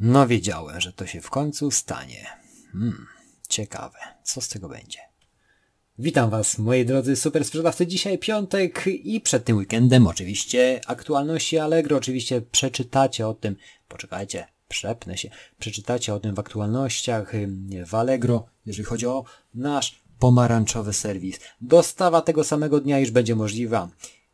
No 0.00 0.26
wiedziałem, 0.26 0.80
że 0.80 0.92
to 0.92 1.06
się 1.06 1.20
w 1.20 1.30
końcu 1.30 1.70
stanie. 1.70 2.26
Hmm, 2.72 3.06
ciekawe, 3.48 3.98
co 4.22 4.40
z 4.40 4.48
tego 4.48 4.68
będzie. 4.68 4.98
Witam 5.98 6.30
Was, 6.30 6.58
moi 6.58 6.84
drodzy 6.86 7.16
super 7.16 7.44
sprzedawcy. 7.44 7.86
Dzisiaj 7.86 8.18
piątek 8.18 8.84
i 8.86 9.20
przed 9.20 9.44
tym 9.44 9.56
weekendem 9.56 10.06
oczywiście 10.06 10.80
aktualności 10.86 11.58
Allegro. 11.58 11.96
Oczywiście 11.96 12.40
przeczytacie 12.40 13.28
o 13.28 13.34
tym, 13.34 13.56
poczekajcie, 13.88 14.46
przepnę 14.68 15.18
się, 15.18 15.30
przeczytacie 15.58 16.14
o 16.14 16.20
tym 16.20 16.34
w 16.34 16.38
aktualnościach 16.38 17.32
w 17.86 17.94
Allegro, 17.94 18.46
jeżeli 18.66 18.84
chodzi 18.84 19.06
o 19.06 19.24
nasz 19.54 20.02
pomarańczowy 20.18 20.92
serwis. 20.92 21.40
Dostawa 21.60 22.22
tego 22.22 22.44
samego 22.44 22.80
dnia 22.80 22.98
już 22.98 23.10
będzie 23.10 23.36
możliwa. 23.36 23.88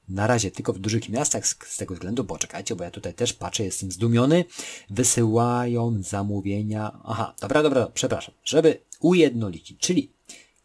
Na 0.08 0.26
razie 0.26 0.50
tylko 0.50 0.72
w 0.72 0.78
dużych 0.78 1.08
miastach 1.08 1.46
z, 1.46 1.76
tego 1.76 1.94
względu, 1.94 2.24
bo 2.24 2.38
czekajcie, 2.38 2.76
bo 2.76 2.84
ja 2.84 2.90
tutaj 2.90 3.14
też 3.14 3.32
patrzę, 3.32 3.64
jestem 3.64 3.92
zdumiony. 3.92 4.44
Wysyłają 4.90 6.02
zamówienia. 6.02 7.00
Aha, 7.04 7.34
dobra, 7.40 7.62
dobra, 7.62 7.86
przepraszam. 7.94 8.34
Żeby 8.44 8.80
ujednolicić, 9.00 9.80
czyli 9.80 10.10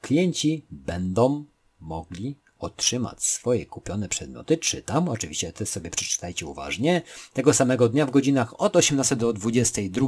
klienci 0.01 0.65
będą 0.71 1.45
mogli 1.79 2.35
otrzymać 2.59 3.23
swoje 3.23 3.65
kupione 3.65 4.09
przedmioty, 4.09 4.57
czytam, 4.57 5.09
oczywiście 5.09 5.53
to 5.53 5.65
sobie 5.65 5.89
przeczytajcie 5.89 6.45
uważnie, 6.45 7.01
tego 7.33 7.53
samego 7.53 7.89
dnia 7.89 8.05
w 8.05 8.11
godzinach 8.11 8.61
od 8.61 8.75
18 8.75 9.15
do 9.15 9.33
22. 9.33 10.07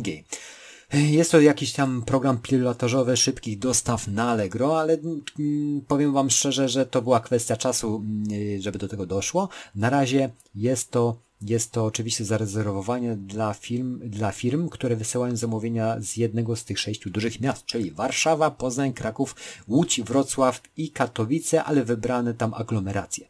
Jest 0.93 1.31
to 1.31 1.41
jakiś 1.41 1.73
tam 1.73 2.01
program 2.01 2.37
pilotażowy 2.37 3.17
szybkich 3.17 3.59
dostaw 3.59 4.07
na 4.07 4.29
Allegro, 4.29 4.79
ale 4.79 4.93
mm, 4.93 5.81
powiem 5.87 6.13
Wam 6.13 6.29
szczerze, 6.29 6.69
że 6.69 6.85
to 6.85 7.01
była 7.01 7.19
kwestia 7.19 7.57
czasu, 7.57 7.95
mm, 7.95 8.61
żeby 8.61 8.79
do 8.79 8.87
tego 8.87 9.05
doszło. 9.05 9.49
Na 9.75 9.89
razie 9.89 10.29
jest 10.55 10.91
to 10.91 11.17
jest 11.41 11.71
to 11.71 11.85
oczywiście 11.85 12.25
zarezerwowanie 12.25 13.15
dla 13.15 13.53
firm, 13.53 14.09
dla 14.09 14.31
firm, 14.31 14.69
które 14.69 14.95
wysyłają 14.95 15.35
zamówienia 15.35 15.95
z 15.99 16.17
jednego 16.17 16.55
z 16.55 16.65
tych 16.65 16.79
sześciu 16.79 17.09
dużych 17.09 17.39
miast, 17.39 17.65
czyli 17.65 17.91
Warszawa, 17.91 18.51
Poznań, 18.51 18.93
Kraków, 18.93 19.35
Łódź, 19.67 20.01
Wrocław 20.01 20.61
i 20.77 20.89
Katowice, 20.89 21.63
ale 21.63 21.85
wybrane 21.85 22.33
tam 22.33 22.53
aglomeracje. 22.53 23.27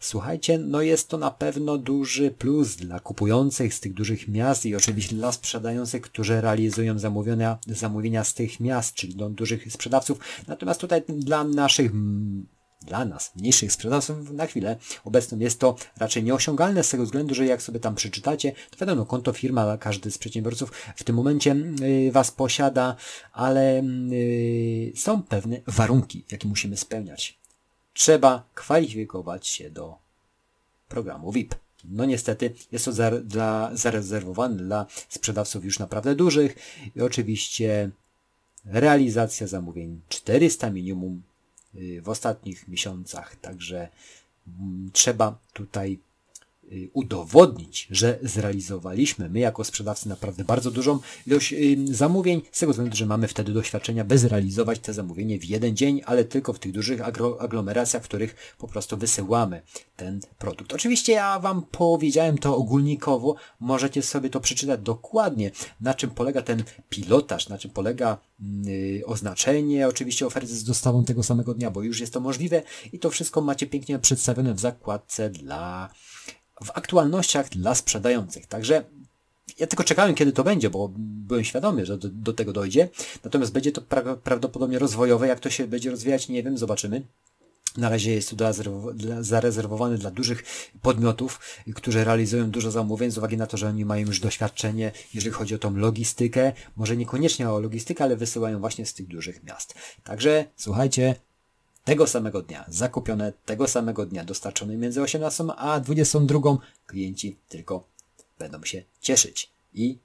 Słuchajcie, 0.00 0.58
no 0.58 0.82
jest 0.82 1.08
to 1.08 1.18
na 1.18 1.30
pewno 1.30 1.78
duży 1.78 2.30
plus 2.30 2.76
dla 2.76 3.00
kupujących 3.00 3.74
z 3.74 3.80
tych 3.80 3.94
dużych 3.94 4.28
miast 4.28 4.66
i 4.66 4.76
oczywiście 4.76 5.16
dla 5.16 5.32
sprzedających, 5.32 6.02
którzy 6.02 6.40
realizują 6.40 6.98
zamówienia, 6.98 7.58
zamówienia 7.66 8.24
z 8.24 8.34
tych 8.34 8.60
miast, 8.60 8.94
czyli 8.94 9.14
do 9.14 9.30
dużych 9.30 9.72
sprzedawców. 9.72 10.18
Natomiast 10.46 10.80
tutaj 10.80 11.02
dla 11.08 11.44
naszych 11.44 11.92
dla 12.86 13.04
nas, 13.04 13.32
mniejszych 13.36 13.72
sprzedawców, 13.72 14.30
na 14.30 14.46
chwilę 14.46 14.76
obecną 15.04 15.38
jest 15.38 15.60
to 15.60 15.76
raczej 15.96 16.24
nieosiągalne 16.24 16.84
z 16.84 16.88
tego 16.88 17.04
względu, 17.04 17.34
że 17.34 17.46
jak 17.46 17.62
sobie 17.62 17.80
tam 17.80 17.94
przeczytacie, 17.94 18.52
to 18.70 18.76
wiadomo, 18.76 19.06
konto 19.06 19.32
firma, 19.32 19.78
każdy 19.78 20.10
z 20.10 20.18
przedsiębiorców 20.18 20.72
w 20.96 21.04
tym 21.04 21.16
momencie 21.16 21.56
y, 21.82 22.12
Was 22.12 22.30
posiada, 22.30 22.96
ale 23.32 23.82
y, 24.12 24.92
są 24.96 25.22
pewne 25.22 25.60
warunki, 25.66 26.24
jakie 26.30 26.48
musimy 26.48 26.76
spełniać 26.76 27.45
trzeba 27.96 28.44
kwalifikować 28.54 29.46
się 29.46 29.70
do 29.70 29.98
programu 30.88 31.32
VIP. 31.32 31.54
No 31.84 32.04
niestety 32.04 32.54
jest 32.72 32.84
to 32.84 32.92
za, 32.92 33.10
zarezerwowane 33.72 34.56
dla 34.56 34.86
sprzedawców 35.08 35.64
już 35.64 35.78
naprawdę 35.78 36.14
dużych 36.14 36.56
i 36.96 37.00
oczywiście 37.00 37.90
realizacja 38.64 39.46
zamówień 39.46 40.00
400 40.08 40.70
minimum 40.70 41.22
y, 41.74 42.02
w 42.02 42.08
ostatnich 42.08 42.68
miesiącach, 42.68 43.36
także 43.36 43.88
mm, 44.48 44.90
trzeba 44.92 45.38
tutaj 45.52 45.98
udowodnić, 46.92 47.88
że 47.90 48.18
zrealizowaliśmy 48.22 49.28
my 49.28 49.38
jako 49.38 49.64
sprzedawcy 49.64 50.08
naprawdę 50.08 50.44
bardzo 50.44 50.70
dużą 50.70 50.98
ilość 51.26 51.52
y, 51.52 51.76
zamówień, 51.90 52.42
z 52.52 52.58
tego 52.58 52.72
względu, 52.72 52.96
że 52.96 53.06
mamy 53.06 53.28
wtedy 53.28 53.52
doświadczenia, 53.52 54.04
by 54.04 54.18
zrealizować 54.18 54.78
te 54.78 54.94
zamówienie 54.94 55.38
w 55.38 55.44
jeden 55.44 55.76
dzień, 55.76 56.00
ale 56.06 56.24
tylko 56.24 56.52
w 56.52 56.58
tych 56.58 56.72
dużych 56.72 57.00
aglomeracjach, 57.38 58.02
w 58.02 58.08
których 58.08 58.54
po 58.58 58.68
prostu 58.68 58.96
wysyłamy 58.96 59.62
ten 59.96 60.20
produkt. 60.38 60.72
Oczywiście 60.72 61.12
ja 61.12 61.38
Wam 61.38 61.62
powiedziałem 61.70 62.38
to 62.38 62.56
ogólnikowo, 62.56 63.34
możecie 63.60 64.02
sobie 64.02 64.30
to 64.30 64.40
przeczytać 64.40 64.80
dokładnie, 64.80 65.50
na 65.80 65.94
czym 65.94 66.10
polega 66.10 66.42
ten 66.42 66.64
pilotaż, 66.88 67.48
na 67.48 67.58
czym 67.58 67.70
polega 67.70 68.18
yy, 68.64 69.06
oznaczenie 69.06 69.88
oczywiście 69.88 70.26
oferty 70.26 70.56
z 70.56 70.64
dostawą 70.64 71.04
tego 71.04 71.22
samego 71.22 71.54
dnia, 71.54 71.70
bo 71.70 71.82
już 71.82 72.00
jest 72.00 72.12
to 72.12 72.20
możliwe 72.20 72.62
i 72.92 72.98
to 72.98 73.10
wszystko 73.10 73.40
macie 73.40 73.66
pięknie 73.66 73.98
przedstawione 73.98 74.54
w 74.54 74.60
zakładce 74.60 75.30
dla 75.30 75.90
w 76.64 76.70
aktualnościach 76.74 77.48
dla 77.48 77.74
sprzedających. 77.74 78.46
Także 78.46 78.84
ja 79.58 79.66
tylko 79.66 79.84
czekałem, 79.84 80.14
kiedy 80.14 80.32
to 80.32 80.44
będzie, 80.44 80.70
bo 80.70 80.92
byłem 80.98 81.44
świadomy, 81.44 81.86
że 81.86 81.98
do, 81.98 82.08
do 82.08 82.32
tego 82.32 82.52
dojdzie. 82.52 82.88
Natomiast 83.24 83.52
będzie 83.52 83.72
to 83.72 83.80
pra 83.80 84.16
prawdopodobnie 84.16 84.78
rozwojowe. 84.78 85.28
Jak 85.28 85.40
to 85.40 85.50
się 85.50 85.66
będzie 85.66 85.90
rozwijać, 85.90 86.28
nie 86.28 86.42
wiem, 86.42 86.58
zobaczymy. 86.58 87.02
Na 87.76 87.88
razie 87.88 88.14
jest 88.14 88.36
to 88.36 88.52
zarezerwowane 89.20 89.98
dla 89.98 90.10
dużych 90.10 90.44
podmiotów, 90.82 91.40
którzy 91.74 92.04
realizują 92.04 92.50
dużo 92.50 92.70
zamówień 92.70 93.10
z 93.10 93.18
uwagi 93.18 93.36
na 93.36 93.46
to, 93.46 93.56
że 93.56 93.68
oni 93.68 93.84
mają 93.84 94.06
już 94.06 94.20
doświadczenie, 94.20 94.92
jeżeli 95.14 95.34
chodzi 95.34 95.54
o 95.54 95.58
tą 95.58 95.76
logistykę. 95.76 96.52
Może 96.76 96.96
niekoniecznie 96.96 97.50
o 97.50 97.60
logistykę, 97.60 98.04
ale 98.04 98.16
wysyłają 98.16 98.60
właśnie 98.60 98.86
z 98.86 98.94
tych 98.94 99.06
dużych 99.06 99.42
miast. 99.44 99.74
Także 100.04 100.44
słuchajcie, 100.56 101.14
tego 101.86 102.06
samego 102.06 102.42
dnia, 102.42 102.64
zakupione 102.68 103.32
tego 103.44 103.68
samego 103.68 104.06
dnia, 104.06 104.24
dostarczone 104.24 104.76
między 104.76 105.02
18 105.02 105.44
a 105.56 105.80
22, 105.80 106.58
klienci 106.86 107.36
tylko 107.48 107.84
będą 108.38 108.64
się 108.64 108.82
cieszyć 109.00 109.50
i 109.74 109.98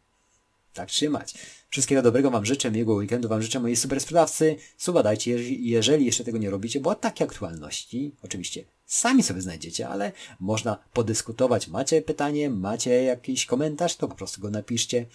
tak 0.74 0.90
trzymać. 0.90 1.34
Wszystkiego 1.70 2.02
dobrego 2.02 2.32
Wam 2.32 2.46
życzę, 2.46 2.72
miłego 2.72 2.94
weekendu 2.94 3.30
Wam 3.30 3.42
życzę, 3.42 3.60
moi 3.60 3.76
super 3.76 4.02
sprzedawcy. 4.02 4.56
Suba 4.78 5.04
dajcie, 5.04 5.32
jeżeli 5.54 6.06
jeszcze 6.06 6.24
tego 6.24 6.38
nie 6.38 6.50
robicie, 6.50 6.80
bo 6.80 6.96
takie 6.96 7.24
aktualności 7.24 8.12
oczywiście 8.24 8.64
sami 8.86 9.24
sobie 9.24 9.42
znajdziecie, 9.42 9.90
ale 9.90 10.12
można 10.40 10.78
podyskutować. 10.94 11.68
Macie 11.68 12.02
pytanie, 12.02 12.50
macie 12.50 13.04
jakiś 13.04 13.46
komentarz, 13.46 13.96
to 13.96 14.08
po 14.08 14.16
prostu 14.16 14.42
go 14.42 14.50
napiszcie 14.50 15.06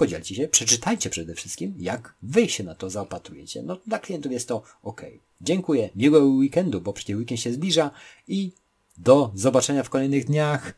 podzielcie 0.00 0.34
się, 0.34 0.48
przeczytajcie 0.48 1.10
przede 1.10 1.34
wszystkim, 1.34 1.74
jak 1.78 2.14
wy 2.22 2.48
się 2.48 2.64
na 2.64 2.74
to 2.74 2.90
zaopatrujecie. 2.90 3.62
No 3.62 3.76
dla 3.86 3.98
klientów 3.98 4.32
jest 4.32 4.48
to 4.48 4.62
ok. 4.82 5.02
Dziękuję, 5.40 5.90
miłego 5.96 6.26
weekendu, 6.26 6.80
bo 6.80 6.92
przecież 6.92 7.16
weekend 7.16 7.40
się 7.40 7.52
zbliża 7.52 7.90
i 8.28 8.52
do 8.98 9.32
zobaczenia 9.34 9.82
w 9.82 9.90
kolejnych 9.90 10.24
dniach, 10.24 10.74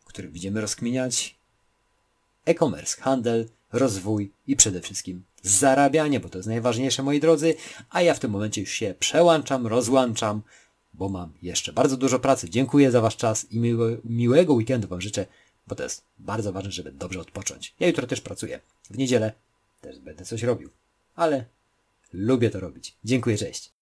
w 0.00 0.04
których 0.04 0.32
będziemy 0.32 0.60
rozkminiać 0.60 1.34
e-commerce, 2.44 3.02
handel, 3.02 3.48
rozwój 3.72 4.32
i 4.46 4.56
przede 4.56 4.80
wszystkim 4.80 5.22
zarabianie, 5.42 6.20
bo 6.20 6.28
to 6.28 6.38
jest 6.38 6.48
najważniejsze, 6.48 7.02
moi 7.02 7.20
drodzy, 7.20 7.54
a 7.90 8.02
ja 8.02 8.14
w 8.14 8.20
tym 8.20 8.30
momencie 8.30 8.60
już 8.60 8.70
się 8.70 8.94
przełączam, 8.98 9.66
rozłączam, 9.66 10.42
bo 10.94 11.08
mam 11.08 11.32
jeszcze 11.42 11.72
bardzo 11.72 11.96
dużo 11.96 12.18
pracy. 12.18 12.50
Dziękuję 12.50 12.90
za 12.90 13.00
Wasz 13.00 13.16
czas 13.16 13.46
i 13.50 13.58
miłego, 13.58 14.00
miłego 14.04 14.54
weekendu 14.54 14.88
Wam 14.88 15.00
życzę 15.00 15.26
bo 15.68 15.74
to 15.74 15.82
jest 15.82 16.04
bardzo 16.18 16.52
ważne, 16.52 16.70
żeby 16.70 16.92
dobrze 16.92 17.20
odpocząć. 17.20 17.74
Ja 17.80 17.86
jutro 17.86 18.06
też 18.06 18.20
pracuję. 18.20 18.60
W 18.90 18.98
niedzielę 18.98 19.32
też 19.80 19.98
będę 19.98 20.24
coś 20.24 20.42
robił. 20.42 20.70
Ale 21.14 21.44
lubię 22.12 22.50
to 22.50 22.60
robić. 22.60 22.96
Dziękuję, 23.04 23.38
cześć. 23.38 23.72